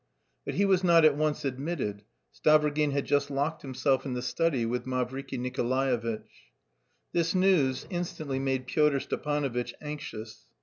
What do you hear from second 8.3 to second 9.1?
made Pyotr